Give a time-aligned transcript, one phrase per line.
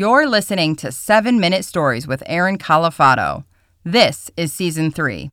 [0.00, 3.44] You're listening to 7 Minute Stories with Aaron Calafato.
[3.84, 5.28] This is season 3.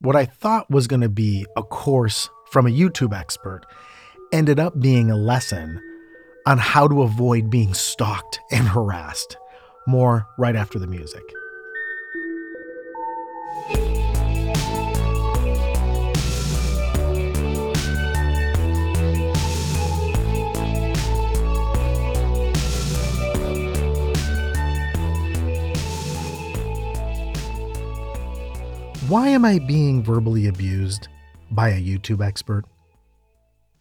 [0.00, 3.60] What I thought was going to be a course from a YouTube expert
[4.32, 5.80] ended up being a lesson
[6.46, 9.36] on how to avoid being stalked and harassed.
[9.86, 11.22] More right after the music.
[29.08, 31.08] Why am I being verbally abused
[31.50, 32.66] by a YouTube expert?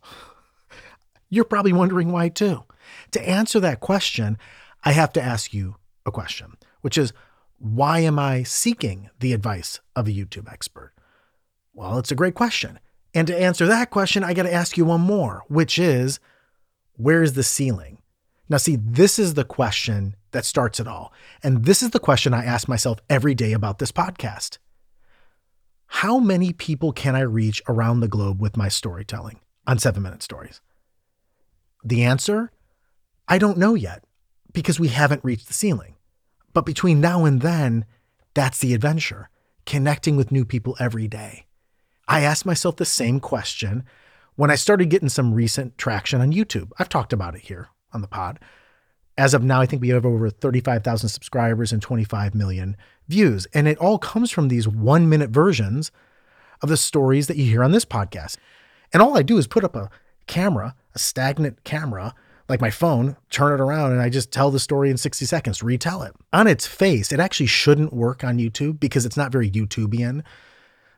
[1.30, 2.64] You're probably wondering why too.
[3.12, 4.38] To answer that question,
[4.86, 7.12] I have to ask you a question, which is
[7.60, 10.94] why am I seeking the advice of a YouTube expert?
[11.74, 12.80] Well, it's a great question.
[13.14, 16.22] And to answer that question, I got to ask you one more, which is
[16.94, 17.98] where's the ceiling?
[18.48, 21.12] Now, see, this is the question that starts it all.
[21.44, 24.58] And this is the question I ask myself every day about this podcast.
[25.88, 30.22] How many people can I reach around the globe with my storytelling on seven minute
[30.22, 30.62] stories?
[31.84, 32.52] The answer?
[33.28, 34.04] I don't know yet
[34.54, 35.96] because we haven't reached the ceiling.
[36.54, 37.86] But between now and then,
[38.34, 39.30] that's the adventure,
[39.66, 41.46] connecting with new people every day.
[42.08, 43.84] I asked myself the same question
[44.36, 46.72] when I started getting some recent traction on YouTube.
[46.80, 48.40] I've talked about it here on the pod.
[49.18, 53.48] As of now, I think we have over 35,000 subscribers and 25 million views.
[53.54, 55.92] And it all comes from these one minute versions
[56.62, 58.38] of the stories that you hear on this podcast.
[58.94, 59.90] And all I do is put up a
[60.28, 62.14] camera, a stagnant camera,
[62.50, 65.62] like my phone, turn it around, and I just tell the story in 60 seconds,
[65.62, 66.14] retell it.
[66.32, 70.24] On its face, it actually shouldn't work on YouTube because it's not very YouTubian.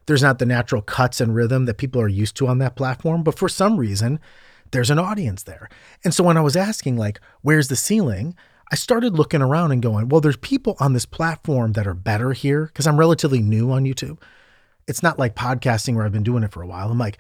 [0.05, 3.23] There's not the natural cuts and rhythm that people are used to on that platform.
[3.23, 4.19] But for some reason,
[4.71, 5.69] there's an audience there.
[6.03, 8.35] And so when I was asking, like, where's the ceiling?
[8.71, 12.33] I started looking around and going, well, there's people on this platform that are better
[12.33, 14.19] here because I'm relatively new on YouTube.
[14.87, 16.91] It's not like podcasting where I've been doing it for a while.
[16.91, 17.17] I'm like,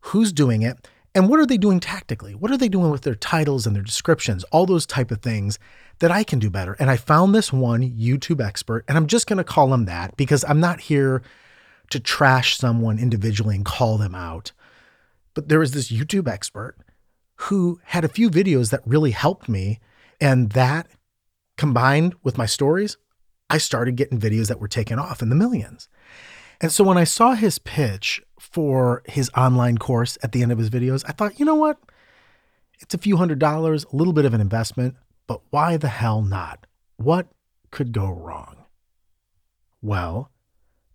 [0.00, 0.88] who's doing it?
[1.14, 2.34] And what are they doing tactically?
[2.34, 4.44] What are they doing with their titles and their descriptions?
[4.52, 5.58] All those type of things
[6.00, 6.74] that I can do better.
[6.78, 10.16] And I found this one YouTube expert, and I'm just going to call him that
[10.16, 11.22] because I'm not here
[11.90, 14.52] to trash someone individually and call them out.
[15.36, 16.76] But there was this YouTube expert
[17.36, 19.78] who had a few videos that really helped me
[20.18, 20.88] and that
[21.58, 22.96] combined with my stories,
[23.50, 25.88] I started getting videos that were taken off in the millions.
[26.60, 30.58] And so when I saw his pitch for his online course at the end of
[30.58, 31.78] his videos, I thought, you know what?
[32.80, 34.96] It's a few hundred dollars, a little bit of an investment,
[35.26, 36.66] but why the hell not?
[36.96, 37.28] What
[37.70, 38.64] could go wrong?
[39.82, 40.30] Well,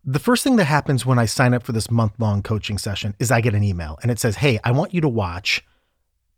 [0.03, 3.16] the first thing that happens when I sign up for this month long coaching session
[3.19, 5.63] is I get an email and it says, Hey, I want you to watch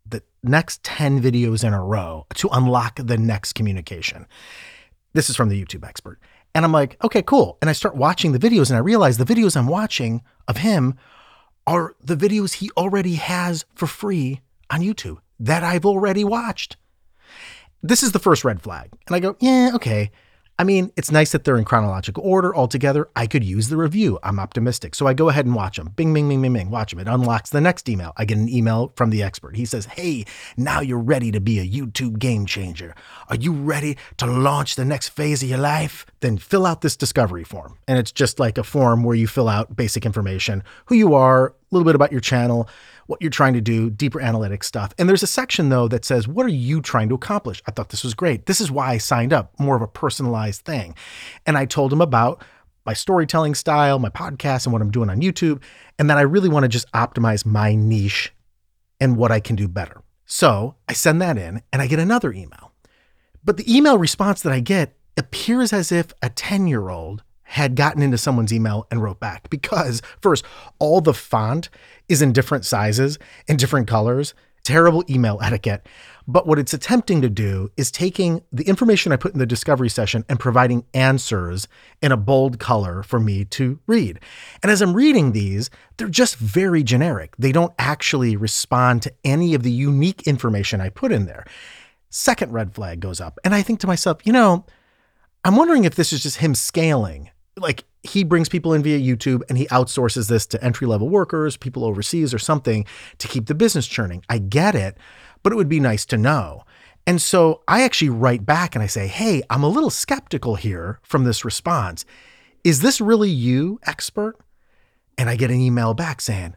[0.06, 4.26] the next 10 videos in a row to unlock the next communication.
[5.14, 6.18] This is from the YouTube expert.
[6.54, 7.58] And I'm like, okay, cool.
[7.60, 10.94] And I start watching the videos and I realize the videos I'm watching of him
[11.66, 16.76] are the videos he already has for free on YouTube that I've already watched.
[17.82, 18.90] This is the first red flag.
[19.06, 20.10] And I go, yeah, okay.
[20.56, 23.08] I mean, it's nice that they're in chronological order altogether.
[23.16, 24.20] I could use the review.
[24.22, 24.94] I'm optimistic.
[24.94, 25.92] So I go ahead and watch them.
[25.96, 26.70] Bing, bing, bing, bing, bing.
[26.70, 27.00] Watch them.
[27.00, 28.12] It unlocks the next email.
[28.16, 29.56] I get an email from the expert.
[29.56, 30.24] He says, Hey,
[30.56, 32.94] now you're ready to be a YouTube game changer.
[33.28, 36.06] Are you ready to launch the next phase of your life?
[36.20, 37.76] Then fill out this discovery form.
[37.88, 41.54] And it's just like a form where you fill out basic information who you are,
[41.74, 42.68] little bit about your channel
[43.06, 44.92] what you're trying to do, deeper analytics stuff.
[44.98, 47.62] And there's a section though that says, what are you trying to accomplish?
[47.66, 48.46] I thought this was great.
[48.46, 50.94] This is why I signed up, more of a personalized thing.
[51.46, 52.42] And I told him about
[52.86, 55.62] my storytelling style, my podcast, and what I'm doing on YouTube,
[55.98, 58.32] and that I really want to just optimize my niche
[59.00, 60.02] and what I can do better.
[60.26, 62.72] So I send that in and I get another email.
[63.42, 67.22] But the email response that I get appears as if a 10 year old
[67.54, 70.44] had gotten into someone's email and wrote back because, first,
[70.80, 71.68] all the font
[72.08, 73.16] is in different sizes
[73.46, 74.34] and different colors.
[74.64, 75.86] Terrible email etiquette.
[76.26, 79.88] But what it's attempting to do is taking the information I put in the discovery
[79.88, 81.68] session and providing answers
[82.02, 84.18] in a bold color for me to read.
[84.60, 87.36] And as I'm reading these, they're just very generic.
[87.38, 91.44] They don't actually respond to any of the unique information I put in there.
[92.10, 93.38] Second red flag goes up.
[93.44, 94.66] And I think to myself, you know,
[95.44, 99.42] I'm wondering if this is just him scaling like he brings people in via YouTube
[99.48, 102.84] and he outsources this to entry level workers, people overseas or something
[103.18, 104.24] to keep the business churning.
[104.28, 104.96] I get it,
[105.42, 106.64] but it would be nice to know.
[107.06, 111.00] And so I actually write back and I say, Hey, I'm a little skeptical here
[111.02, 112.04] from this response.
[112.64, 114.36] Is this really you, expert?
[115.18, 116.56] And I get an email back saying,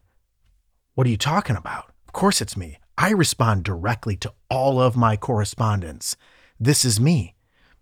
[0.96, 1.92] What are you talking about?
[2.08, 2.78] Of course it's me.
[2.98, 6.16] I respond directly to all of my correspondence.
[6.60, 7.36] This is me.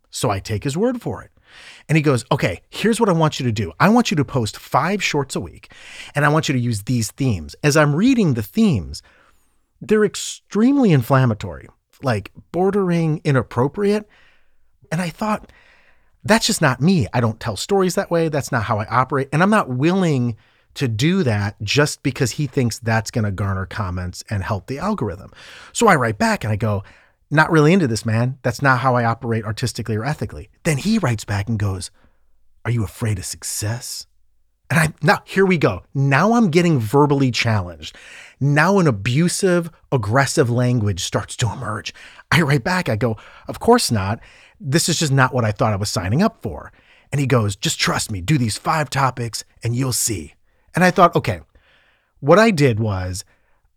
[0.10, 1.32] So I take his word for it.
[1.88, 3.71] And he goes, Okay, here's what I want you to do.
[3.80, 5.71] I want you to post five shorts a week,
[6.13, 7.56] and I want you to use these themes.
[7.63, 9.01] As I'm reading the themes,
[9.81, 11.68] they're extremely inflammatory,
[12.01, 14.07] like bordering inappropriate.
[14.92, 15.51] And I thought,
[16.24, 17.07] that's just not me.
[17.13, 18.30] I don't tell stories that way.
[18.30, 19.30] That's not how I operate.
[19.31, 20.36] And I'm not willing
[20.74, 24.80] to do that just because he thinks that's going to garner comments and help the
[24.80, 25.31] algorithm.
[25.71, 26.83] So I write back and I go,
[27.31, 28.38] not really into this, man.
[28.44, 30.50] That's not how I operate artistically or ethically.
[30.63, 31.92] Then he writes back and goes,
[32.63, 34.07] Are you afraid of success?
[34.69, 35.83] And I now here we go.
[35.94, 37.95] Now I'm getting verbally challenged.
[38.39, 41.94] Now an abusive, aggressive language starts to emerge.
[42.31, 43.18] I write back, I go,
[43.48, 44.19] Of course not.
[44.60, 46.71] This is just not what I thought I was signing up for.
[47.12, 50.33] And he goes, Just trust me, do these five topics and you'll see.
[50.75, 51.42] And I thought, okay,
[52.19, 53.24] what I did was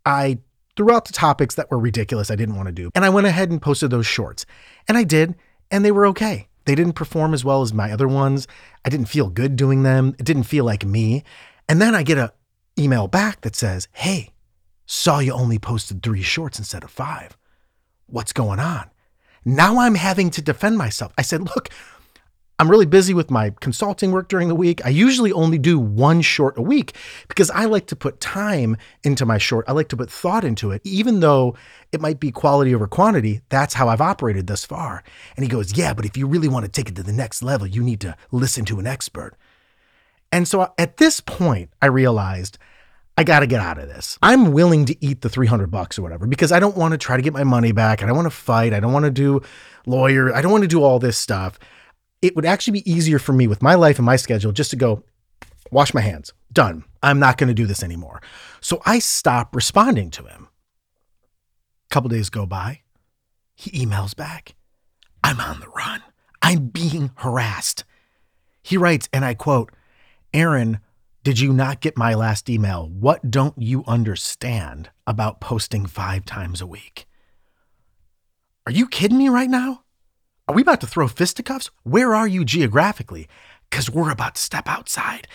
[0.05, 0.39] I
[0.79, 2.91] threw out the topics that were ridiculous I didn't want to do.
[2.95, 4.47] And I went ahead and posted those shorts.
[4.87, 5.35] And I did,
[5.71, 6.47] and they were okay.
[6.67, 8.47] They didn't perform as well as my other ones.
[8.85, 10.15] I didn't feel good doing them.
[10.19, 11.25] It didn't feel like me.
[11.69, 12.33] And then I get a
[12.79, 14.31] email back that says, "Hey,
[14.87, 17.37] saw you only posted 3 shorts instead of 5.
[18.07, 18.89] What's going on?"
[19.45, 21.13] Now I'm having to defend myself.
[21.19, 21.71] I said, "Look,
[22.61, 24.85] I'm really busy with my consulting work during the week.
[24.85, 26.97] I usually only do one short a week
[27.29, 29.65] because I like to put time into my short.
[29.69, 31.57] I like to put thought into it, even though
[31.93, 33.43] it might be quality over quantity.
[33.49, 35.05] That's how I've operated thus far.
[35.37, 37.43] And he goes, Yeah, but if you really want to take it to the next
[37.43, 39.35] level, you need to listen to an expert.
[40.33, 42.59] And so at this point, I realized
[43.17, 44.19] I got to get out of this.
[44.21, 47.17] I'm willing to eat the 300 bucks or whatever because I don't want to try
[47.17, 48.03] to get my money back.
[48.03, 48.73] I don't want to fight.
[48.73, 49.43] I don't want to do
[49.87, 50.35] lawyer.
[50.35, 51.59] I don't want to do all this stuff
[52.23, 54.77] it would actually be easier for me with my life and my schedule just to
[54.77, 55.05] go
[55.71, 56.33] wash my hands.
[56.53, 56.85] Done.
[57.03, 58.21] I'm not going to do this anymore.
[58.61, 60.49] So I stop responding to him.
[61.91, 62.81] A couple days go by.
[63.55, 64.55] He emails back.
[65.23, 66.03] I'm on the run.
[66.43, 67.85] I'm being harassed.
[68.63, 69.73] He writes, and I quote,
[70.33, 70.81] Aaron,
[71.25, 72.89] did you not get my last email?
[72.89, 77.07] What don't you understand about posting five times a week?
[78.67, 79.83] Are you kidding me right now?
[80.49, 81.71] Are we about to throw fisticuffs?
[81.83, 83.29] Where are you geographically?
[83.69, 85.29] Because we're about to step outside.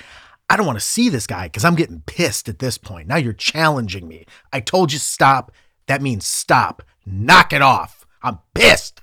[0.49, 3.07] I don't want to see this guy because I'm getting pissed at this point.
[3.07, 4.25] Now you're challenging me.
[4.51, 5.51] I told you stop.
[5.85, 6.81] That means stop.
[7.05, 8.07] Knock it off.
[8.23, 9.01] I'm pissed.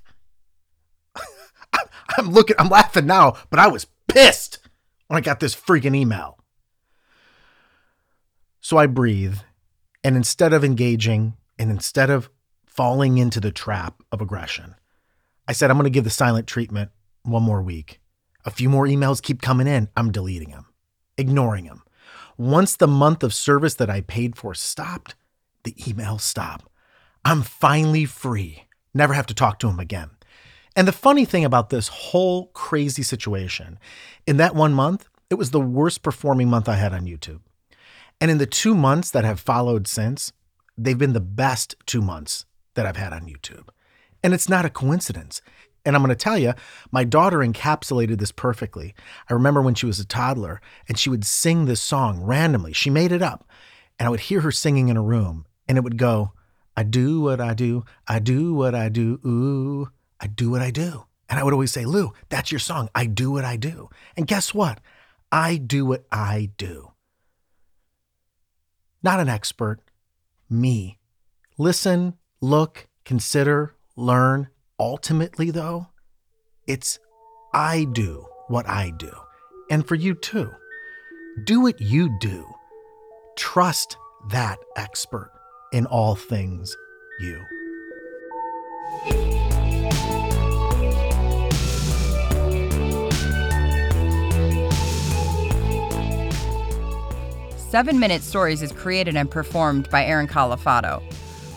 [2.18, 4.58] I'm looking, I'm laughing now, but I was pissed
[5.06, 6.38] when I got this freaking email.
[8.60, 9.38] So I breathe,
[10.02, 12.30] and instead of engaging and instead of
[12.66, 14.74] falling into the trap of aggression,
[15.50, 16.92] I said, I'm going to give the silent treatment
[17.24, 17.98] one more week.
[18.44, 19.88] A few more emails keep coming in.
[19.96, 20.66] I'm deleting them,
[21.18, 21.82] ignoring them.
[22.38, 25.16] Once the month of service that I paid for stopped,
[25.64, 26.70] the emails stop.
[27.24, 28.68] I'm finally free.
[28.94, 30.10] Never have to talk to him again.
[30.76, 33.80] And the funny thing about this whole crazy situation,
[34.28, 37.40] in that one month, it was the worst performing month I had on YouTube.
[38.20, 40.32] And in the two months that have followed since,
[40.78, 43.66] they've been the best two months that I've had on YouTube.
[44.22, 45.40] And it's not a coincidence.
[45.84, 46.52] And I'm going to tell you,
[46.90, 48.94] my daughter encapsulated this perfectly.
[49.28, 52.72] I remember when she was a toddler and she would sing this song randomly.
[52.72, 53.48] She made it up.
[53.98, 56.32] And I would hear her singing in a room and it would go,
[56.76, 57.84] I do what I do.
[58.06, 59.20] I do what I do.
[59.26, 61.04] Ooh, I do what I do.
[61.28, 62.88] And I would always say, Lou, that's your song.
[62.94, 63.88] I do what I do.
[64.16, 64.80] And guess what?
[65.30, 66.92] I do what I do.
[69.02, 69.80] Not an expert,
[70.48, 70.98] me.
[71.56, 74.48] Listen, look, consider, learn.
[74.78, 75.88] Ultimately, though,
[76.66, 76.98] it's
[77.52, 79.12] I do what I do.
[79.70, 80.50] And for you too.
[81.44, 82.44] Do what you do.
[83.36, 83.96] Trust
[84.30, 85.30] that expert
[85.72, 86.76] in all things
[87.20, 87.40] you.
[97.70, 101.00] Seven Minute Stories is created and performed by Aaron Calafato.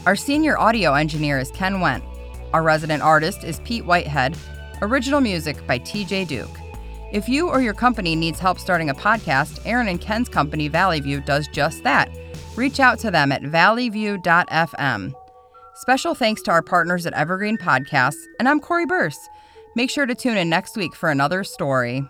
[0.06, 2.13] Our senior audio engineer is Ken Wendt.
[2.54, 4.38] Our resident artist is Pete Whitehead.
[4.84, 6.60] Original music by TJ Duke.
[7.12, 11.00] If you or your company needs help starting a podcast, Aaron and Ken's company, Valley
[11.00, 12.16] View, does just that.
[12.56, 15.14] Reach out to them at valleyview.fm.
[15.76, 19.18] Special thanks to our partners at Evergreen Podcasts, and I'm Cori Birce.
[19.76, 22.08] Make sure to tune in next week for another story.